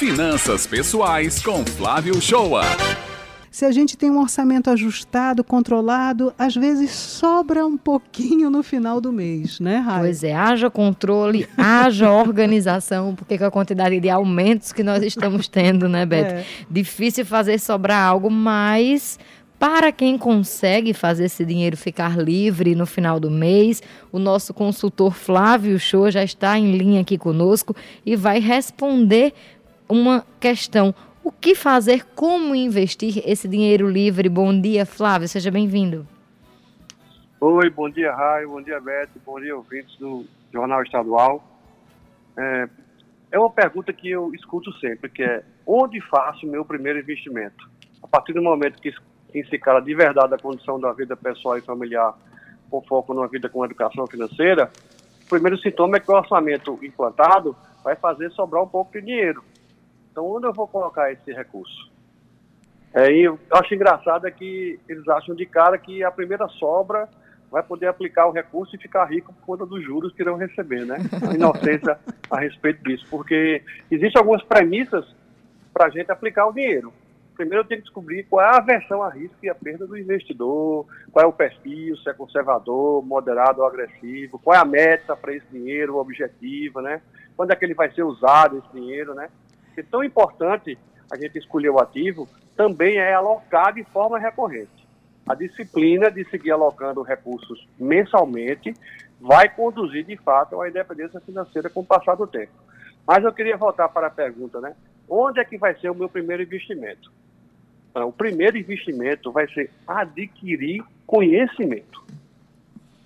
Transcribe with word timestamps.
Finanças 0.00 0.66
Pessoais 0.66 1.42
com 1.42 1.62
Flávio 1.62 2.18
Shoa. 2.22 2.62
Se 3.50 3.66
a 3.66 3.70
gente 3.70 3.98
tem 3.98 4.10
um 4.10 4.18
orçamento 4.18 4.70
ajustado, 4.70 5.44
controlado, 5.44 6.32
às 6.38 6.54
vezes 6.54 6.90
sobra 6.90 7.66
um 7.66 7.76
pouquinho 7.76 8.48
no 8.48 8.62
final 8.62 8.98
do 8.98 9.12
mês, 9.12 9.60
né, 9.60 9.76
Raio? 9.76 10.04
Pois 10.04 10.24
é, 10.24 10.34
haja 10.34 10.70
controle, 10.70 11.46
haja 11.54 12.10
organização, 12.10 13.14
porque 13.14 13.36
com 13.36 13.44
a 13.44 13.50
quantidade 13.50 14.00
de 14.00 14.08
aumentos 14.08 14.72
que 14.72 14.82
nós 14.82 15.02
estamos 15.02 15.46
tendo, 15.48 15.86
né, 15.86 16.06
Beto? 16.06 16.32
É. 16.32 16.44
Difícil 16.70 17.26
fazer 17.26 17.60
sobrar 17.60 18.02
algo, 18.02 18.30
mas 18.30 19.18
para 19.58 19.92
quem 19.92 20.16
consegue 20.16 20.94
fazer 20.94 21.26
esse 21.26 21.44
dinheiro 21.44 21.76
ficar 21.76 22.18
livre 22.18 22.74
no 22.74 22.86
final 22.86 23.20
do 23.20 23.30
mês, 23.30 23.82
o 24.10 24.18
nosso 24.18 24.54
consultor 24.54 25.12
Flávio 25.12 25.78
Show 25.78 26.10
já 26.10 26.24
está 26.24 26.58
em 26.58 26.74
linha 26.74 27.02
aqui 27.02 27.18
conosco 27.18 27.76
e 28.06 28.16
vai 28.16 28.40
responder 28.40 29.34
uma 29.90 30.24
questão 30.38 30.94
o 31.22 31.30
que 31.30 31.54
fazer, 31.54 32.06
como 32.14 32.54
investir 32.54 33.22
esse 33.26 33.46
dinheiro 33.46 33.88
livre? 33.88 34.28
Bom 34.28 34.58
dia, 34.58 34.86
Flávio, 34.86 35.28
seja 35.28 35.50
bem-vindo. 35.50 36.06
Oi, 37.38 37.68
bom 37.70 37.90
dia, 37.90 38.12
Raio, 38.14 38.48
bom 38.50 38.62
dia, 38.62 38.80
Beto, 38.80 39.20
bom 39.24 39.38
dia, 39.38 39.54
ouvintes 39.54 39.94
do 39.96 40.24
Jornal 40.52 40.82
Estadual. 40.82 41.44
É, 42.38 42.68
é 43.32 43.38
uma 43.38 43.50
pergunta 43.50 43.92
que 43.92 44.10
eu 44.10 44.34
escuto 44.34 44.72
sempre, 44.78 45.10
que 45.10 45.22
é 45.22 45.44
onde 45.66 46.00
faço 46.00 46.46
meu 46.46 46.64
primeiro 46.64 46.98
investimento? 46.98 47.68
A 48.02 48.06
partir 48.06 48.32
do 48.32 48.42
momento 48.42 48.80
que 48.80 48.92
se 49.44 49.58
cala 49.58 49.80
de 49.80 49.94
verdade 49.94 50.34
a 50.34 50.38
condição 50.38 50.80
da 50.80 50.92
vida 50.92 51.16
pessoal 51.16 51.58
e 51.58 51.62
familiar 51.62 52.14
com 52.70 52.80
foco 52.82 53.12
numa 53.12 53.28
vida 53.28 53.48
com 53.48 53.64
educação 53.64 54.06
financeira, 54.06 54.70
o 55.24 55.28
primeiro 55.28 55.58
sintoma 55.58 55.98
é 55.98 56.00
que 56.00 56.10
o 56.10 56.14
orçamento 56.14 56.78
implantado 56.82 57.54
vai 57.84 57.94
fazer 57.94 58.30
sobrar 58.32 58.62
um 58.62 58.68
pouco 58.68 58.92
de 58.92 59.02
dinheiro. 59.02 59.44
Então, 60.20 60.32
onde 60.32 60.46
eu 60.46 60.52
vou 60.52 60.68
colocar 60.68 61.10
esse 61.10 61.32
recurso? 61.32 61.90
É, 62.92 63.10
eu 63.10 63.38
acho 63.52 63.74
engraçado 63.74 64.26
é 64.26 64.30
que 64.30 64.78
eles 64.86 65.08
acham 65.08 65.34
de 65.34 65.46
cara 65.46 65.78
que 65.78 66.04
a 66.04 66.10
primeira 66.10 66.46
sobra 66.48 67.08
vai 67.50 67.62
poder 67.62 67.86
aplicar 67.86 68.26
o 68.26 68.30
recurso 68.30 68.76
e 68.76 68.78
ficar 68.78 69.06
rico 69.06 69.32
por 69.32 69.46
conta 69.46 69.64
dos 69.64 69.82
juros 69.82 70.12
que 70.12 70.20
irão 70.20 70.36
receber, 70.36 70.84
né? 70.84 70.98
Inocência 71.34 71.98
a 72.30 72.38
respeito 72.38 72.84
disso, 72.84 73.06
porque 73.10 73.62
existem 73.90 74.18
algumas 74.18 74.42
premissas 74.42 75.06
para 75.72 75.86
a 75.86 75.90
gente 75.90 76.12
aplicar 76.12 76.46
o 76.46 76.52
dinheiro. 76.52 76.92
Primeiro 77.34 77.62
eu 77.62 77.66
tenho 77.66 77.80
que 77.80 77.86
descobrir 77.86 78.24
qual 78.24 78.44
é 78.44 78.48
a 78.50 78.58
aversão 78.58 79.02
a 79.02 79.08
risco 79.08 79.38
e 79.42 79.48
a 79.48 79.54
perda 79.54 79.86
do 79.86 79.96
investidor, 79.96 80.86
qual 81.10 81.24
é 81.24 81.26
o 81.26 81.32
perfil, 81.32 81.96
se 81.96 82.10
é 82.10 82.12
conservador, 82.12 83.02
moderado 83.02 83.62
ou 83.62 83.66
agressivo, 83.66 84.38
qual 84.38 84.54
é 84.54 84.60
a 84.60 84.66
meta 84.66 85.16
para 85.16 85.34
esse 85.34 85.46
dinheiro, 85.50 85.94
o 85.94 85.98
objetivo, 85.98 86.82
né? 86.82 87.00
Quando 87.34 87.52
é 87.52 87.56
que 87.56 87.64
ele 87.64 87.72
vai 87.72 87.90
ser 87.92 88.02
usado, 88.02 88.58
esse 88.58 88.78
dinheiro, 88.78 89.14
né? 89.14 89.30
Porque 89.80 89.82
tão 89.90 90.04
importante 90.04 90.78
a 91.10 91.16
gente 91.16 91.38
escolher 91.38 91.70
o 91.70 91.80
ativo 91.80 92.28
também 92.56 92.98
é 92.98 93.14
alocar 93.14 93.72
de 93.72 93.82
forma 93.84 94.18
recorrente. 94.18 94.86
A 95.26 95.34
disciplina 95.34 96.10
de 96.10 96.24
seguir 96.28 96.50
alocando 96.50 97.02
recursos 97.02 97.66
mensalmente 97.78 98.74
vai 99.20 99.48
conduzir, 99.48 100.04
de 100.04 100.16
fato, 100.16 100.60
à 100.60 100.68
independência 100.68 101.20
financeira 101.20 101.70
com 101.70 101.80
o 101.80 101.86
passar 101.86 102.14
do 102.16 102.26
tempo. 102.26 102.52
Mas 103.06 103.24
eu 103.24 103.32
queria 103.32 103.56
voltar 103.56 103.88
para 103.88 104.08
a 104.08 104.10
pergunta, 104.10 104.60
né? 104.60 104.74
Onde 105.08 105.40
é 105.40 105.44
que 105.44 105.56
vai 105.56 105.74
ser 105.78 105.90
o 105.90 105.94
meu 105.94 106.08
primeiro 106.08 106.42
investimento? 106.42 107.10
Então, 107.90 108.08
o 108.08 108.12
primeiro 108.12 108.56
investimento 108.56 109.32
vai 109.32 109.48
ser 109.48 109.70
adquirir 109.86 110.84
conhecimento. 111.06 112.04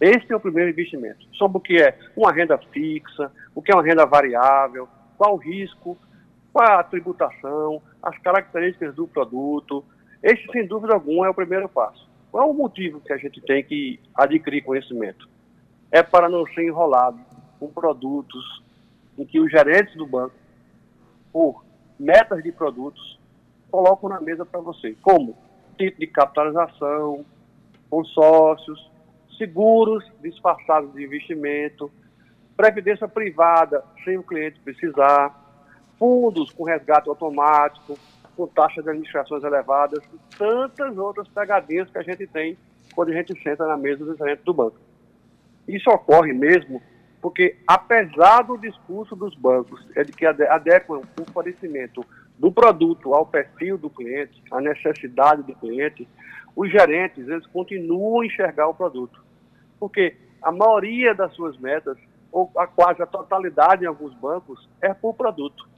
Esse 0.00 0.32
é 0.32 0.36
o 0.36 0.40
primeiro 0.40 0.70
investimento. 0.70 1.26
Sobre 1.34 1.58
o 1.58 1.60
que 1.60 1.80
é 1.80 1.96
uma 2.16 2.32
renda 2.32 2.58
fixa, 2.58 3.30
o 3.54 3.62
que 3.62 3.70
é 3.70 3.74
uma 3.74 3.84
renda 3.84 4.04
variável, 4.04 4.88
qual 5.16 5.34
o 5.34 5.38
risco 5.38 5.96
qual 6.52 6.68
é 6.68 6.72
a 6.72 6.82
tributação, 6.82 7.80
as 8.02 8.16
características 8.18 8.94
do 8.94 9.06
produto. 9.06 9.84
Este, 10.22 10.50
sem 10.52 10.66
dúvida 10.66 10.94
alguma, 10.94 11.26
é 11.26 11.30
o 11.30 11.34
primeiro 11.34 11.68
passo. 11.68 12.08
Qual 12.30 12.46
é 12.46 12.50
o 12.50 12.54
motivo 12.54 13.00
que 13.00 13.12
a 13.12 13.16
gente 13.16 13.40
tem 13.40 13.64
que 13.64 14.00
adquirir 14.14 14.62
conhecimento? 14.62 15.28
É 15.90 16.02
para 16.02 16.28
não 16.28 16.46
ser 16.46 16.64
enrolado 16.64 17.18
com 17.58 17.68
produtos 17.68 18.62
em 19.18 19.24
que 19.24 19.40
os 19.40 19.50
gerentes 19.50 19.94
do 19.96 20.06
banco, 20.06 20.34
por 21.32 21.64
metas 21.98 22.42
de 22.42 22.52
produtos, 22.52 23.18
colocam 23.70 24.08
na 24.08 24.20
mesa 24.20 24.44
para 24.44 24.60
você, 24.60 24.96
como 25.02 25.36
tipo 25.78 25.98
de 25.98 26.06
capitalização, 26.06 27.24
consórcios, 27.88 28.90
seguros 29.38 30.04
disfarçados 30.22 30.92
de 30.94 31.04
investimento, 31.04 31.90
previdência 32.56 33.08
privada 33.08 33.84
sem 34.04 34.18
o 34.18 34.22
cliente 34.22 34.60
precisar, 34.60 35.41
fundos 35.98 36.50
com 36.52 36.64
resgate 36.64 37.08
automático, 37.08 37.98
com 38.36 38.46
taxas 38.46 38.82
de 38.84 38.90
administrações 38.90 39.44
elevadas, 39.44 40.02
e 40.12 40.36
tantas 40.36 40.96
outras 40.96 41.28
pegadinhas 41.28 41.90
que 41.90 41.98
a 41.98 42.02
gente 42.02 42.26
tem 42.26 42.56
quando 42.94 43.10
a 43.10 43.14
gente 43.14 43.40
senta 43.42 43.66
na 43.66 43.76
mesa 43.76 44.04
do 44.04 44.16
gerente 44.16 44.42
do 44.44 44.54
banco. 44.54 44.76
Isso 45.66 45.90
ocorre 45.90 46.32
mesmo 46.32 46.82
porque, 47.20 47.56
apesar 47.68 48.42
do 48.42 48.58
discurso 48.58 49.14
dos 49.14 49.34
bancos 49.36 49.86
é 49.94 50.02
de 50.02 50.10
que 50.10 50.26
adequam 50.26 51.02
o 51.20 51.32
fornecimento 51.32 52.04
do 52.36 52.50
produto 52.50 53.14
ao 53.14 53.24
perfil 53.24 53.78
do 53.78 53.88
cliente, 53.88 54.42
à 54.50 54.60
necessidade 54.60 55.44
do 55.44 55.54
cliente, 55.54 56.08
os 56.56 56.68
gerentes 56.70 57.28
eles 57.28 57.46
continuam 57.46 58.20
a 58.20 58.26
enxergar 58.26 58.66
o 58.66 58.74
produto. 58.74 59.22
Porque 59.78 60.16
a 60.42 60.50
maioria 60.50 61.14
das 61.14 61.32
suas 61.34 61.56
metas, 61.58 61.96
ou 62.32 62.50
a 62.56 62.66
quase 62.66 63.00
a 63.00 63.06
totalidade 63.06 63.84
em 63.84 63.86
alguns 63.86 64.12
bancos, 64.14 64.68
é 64.80 64.92
por 64.92 65.14
produto. 65.14 65.68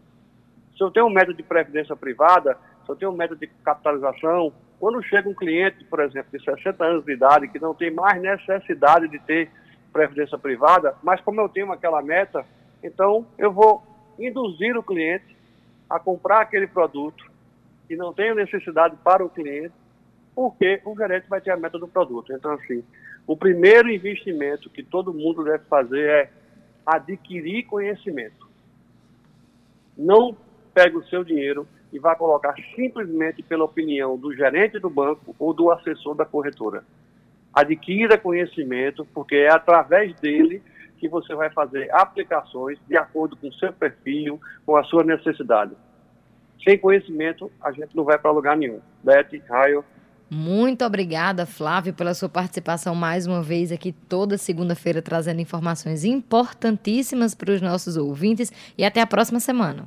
Se 0.76 0.82
eu 0.82 0.90
tenho 0.90 1.06
um 1.06 1.10
método 1.10 1.36
de 1.36 1.42
previdência 1.42 1.94
privada, 1.94 2.58
se 2.84 2.90
eu 2.90 2.96
tenho 2.96 3.10
um 3.10 3.16
método 3.16 3.40
de 3.40 3.46
capitalização, 3.64 4.52
quando 4.78 5.02
chega 5.02 5.28
um 5.28 5.34
cliente, 5.34 5.84
por 5.84 6.00
exemplo, 6.00 6.36
de 6.36 6.44
60 6.44 6.84
anos 6.84 7.04
de 7.04 7.12
idade, 7.12 7.48
que 7.48 7.58
não 7.58 7.74
tem 7.74 7.90
mais 7.90 8.20
necessidade 8.20 9.08
de 9.08 9.18
ter 9.20 9.50
previdência 9.92 10.36
privada, 10.36 10.96
mas 11.02 11.20
como 11.20 11.40
eu 11.40 11.48
tenho 11.48 11.70
aquela 11.70 12.02
meta, 12.02 12.44
então 12.82 13.26
eu 13.38 13.52
vou 13.52 13.82
induzir 14.18 14.76
o 14.76 14.82
cliente 14.82 15.36
a 15.88 15.98
comprar 15.98 16.40
aquele 16.40 16.66
produto 16.66 17.24
que 17.86 17.96
não 17.96 18.12
tem 18.12 18.34
necessidade 18.34 18.96
para 19.04 19.24
o 19.24 19.30
cliente, 19.30 19.74
porque 20.34 20.80
o 20.84 20.96
gerente 20.96 21.28
vai 21.28 21.40
ter 21.40 21.50
a 21.52 21.56
meta 21.56 21.78
do 21.78 21.86
produto. 21.86 22.32
Então, 22.32 22.52
assim, 22.52 22.82
o 23.26 23.36
primeiro 23.36 23.88
investimento 23.88 24.68
que 24.68 24.82
todo 24.82 25.14
mundo 25.14 25.44
deve 25.44 25.64
fazer 25.64 26.08
é 26.08 26.30
adquirir 26.84 27.64
conhecimento. 27.64 28.48
Não 29.96 30.36
pega 30.74 30.98
o 30.98 31.04
seu 31.06 31.22
dinheiro 31.22 31.66
e 31.92 31.98
vai 31.98 32.16
colocar 32.16 32.54
simplesmente 32.74 33.42
pela 33.42 33.64
opinião 33.64 34.18
do 34.18 34.34
gerente 34.34 34.80
do 34.80 34.90
banco 34.90 35.34
ou 35.38 35.54
do 35.54 35.70
assessor 35.70 36.14
da 36.16 36.24
corretora. 36.24 36.84
Adquira 37.54 38.18
conhecimento, 38.18 39.06
porque 39.14 39.36
é 39.36 39.50
através 39.50 40.14
dele 40.16 40.60
que 40.98 41.08
você 41.08 41.34
vai 41.34 41.50
fazer 41.50 41.88
aplicações 41.94 42.78
de 42.88 42.96
acordo 42.96 43.36
com 43.36 43.48
o 43.48 43.54
seu 43.54 43.72
perfil, 43.72 44.40
com 44.66 44.76
a 44.76 44.82
sua 44.82 45.04
necessidade. 45.04 45.72
Sem 46.64 46.78
conhecimento, 46.78 47.50
a 47.60 47.70
gente 47.70 47.94
não 47.94 48.02
vai 48.02 48.18
para 48.18 48.32
lugar 48.32 48.56
nenhum. 48.56 48.80
Beth, 49.04 49.40
Raio, 49.48 49.84
muito 50.30 50.84
obrigada, 50.84 51.46
Flávio, 51.46 51.92
pela 51.92 52.14
sua 52.14 52.28
participação 52.28 52.94
mais 52.94 53.26
uma 53.26 53.42
vez 53.42 53.70
aqui 53.70 53.92
toda 53.92 54.36
segunda-feira, 54.36 55.00
trazendo 55.00 55.40
informações 55.40 56.04
importantíssimas 56.04 57.34
para 57.34 57.52
os 57.52 57.60
nossos 57.60 57.96
ouvintes. 57.96 58.50
E 58.76 58.84
até 58.84 59.00
a 59.00 59.06
próxima 59.06 59.38
semana. 59.38 59.86